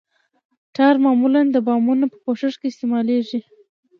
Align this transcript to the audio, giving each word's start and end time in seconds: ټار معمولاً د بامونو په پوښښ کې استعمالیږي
ټار 0.75 0.95
معمولاً 1.03 1.41
د 1.51 1.57
بامونو 1.65 2.05
په 2.11 2.17
پوښښ 2.23 2.53
کې 2.61 2.67
استعمالیږي 2.69 3.39